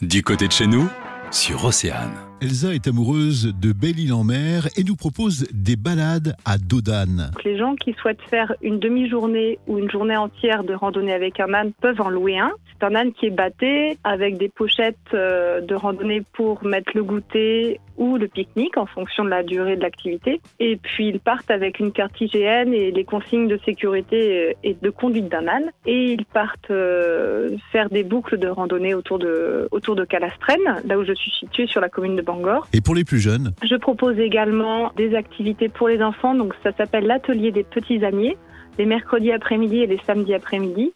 [0.00, 0.88] Du côté de chez nous,
[1.32, 2.14] sur Océane.
[2.40, 7.32] Elsa est amoureuse de Belle-Île-en-Mer et nous propose des balades à Dodane.
[7.44, 11.52] Les gens qui souhaitent faire une demi-journée ou une journée entière de randonnée avec un
[11.52, 12.52] âne peuvent en louer un.
[12.78, 17.02] C'est un âne qui est batté avec des pochettes euh, de randonnée pour mettre le
[17.02, 20.40] goûter ou le pique-nique en fonction de la durée de l'activité.
[20.60, 24.90] Et puis ils partent avec une carte IGN et les consignes de sécurité et de
[24.90, 25.70] conduite d'un âne.
[25.86, 30.98] Et ils partent euh, faire des boucles de randonnée autour de, autour de Calastrène, là
[30.98, 32.68] où je suis située sur la commune de Bangor.
[32.72, 33.52] Et pour les plus jeunes?
[33.62, 38.36] Je propose également des activités pour les enfants, donc ça s'appelle l'atelier des petits âniers,
[38.78, 40.92] les mercredis après-midi et les samedis après-midi.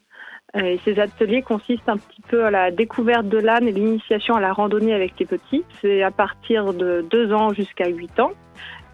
[0.57, 4.35] Euh, et ces ateliers consistent un petit peu à la découverte de l'âne et l'initiation
[4.35, 5.65] à la randonnée avec les petits.
[5.81, 8.33] C'est à partir de 2 ans jusqu'à 8 ans.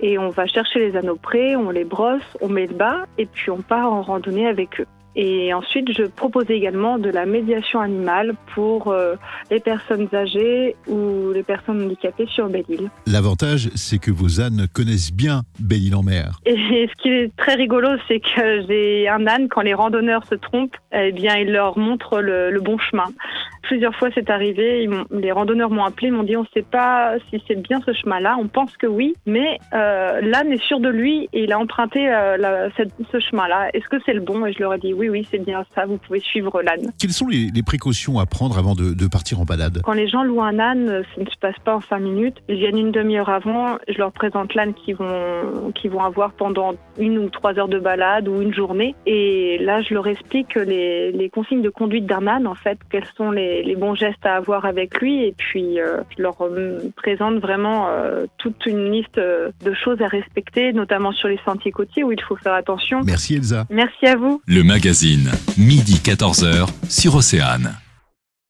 [0.00, 3.26] Et on va chercher les anneaux près, on les brosse, on met le bas et
[3.26, 4.86] puis on part en randonnée avec eux.
[5.20, 9.16] Et ensuite, je propose également de la médiation animale pour euh,
[9.50, 12.88] les personnes âgées ou les personnes handicapées sur Belle-Île.
[13.04, 16.38] L'avantage, c'est que vos ânes connaissent bien Belle-Île-en-Mer.
[16.46, 16.54] Et
[16.88, 20.76] ce qui est très rigolo, c'est que j'ai un âne, quand les randonneurs se trompent,
[20.92, 23.06] eh bien, il leur montre le, le bon chemin.
[23.68, 24.88] Plusieurs fois, c'est arrivé.
[25.10, 28.36] les randonneurs m'ont appelé, m'ont dit on ne sait pas si c'est bien ce chemin-là.
[28.40, 32.08] On pense que oui, mais euh, l'âne est sûr de lui et il a emprunté
[32.08, 32.70] euh,
[33.12, 33.68] ce chemin-là.
[33.74, 34.46] Est-ce que c'est le bon?
[34.46, 35.84] Et je leur ai dit oui, oui, c'est bien ça.
[35.84, 36.92] Vous pouvez suivre l'âne.
[36.98, 39.82] Quelles sont les, précautions à prendre avant de, partir en balade?
[39.84, 42.38] Quand les gens louent un âne, ça ne se passe pas en cinq minutes.
[42.48, 43.76] Ils viennent une demi-heure avant.
[43.86, 47.78] Je leur présente l'âne qu'ils vont, qu'ils vont avoir pendant une ou trois heures de
[47.78, 48.94] balade ou une journée.
[49.04, 53.04] Et là, je leur explique les, les consignes de conduite d'un âne, en fait, quelles
[53.14, 56.90] sont les les, bons gestes à avoir avec lui et puis euh, je leur euh,
[56.96, 62.04] présente vraiment euh, toute une liste de choses à respecter, notamment sur les sentiers côtiers
[62.04, 63.00] où il faut faire attention.
[63.04, 63.66] Merci Elsa.
[63.70, 64.42] Merci à vous.
[64.46, 67.78] Le magazine, midi 14h sur Océane.